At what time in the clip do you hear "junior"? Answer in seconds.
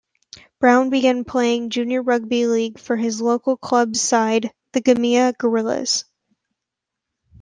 1.69-2.01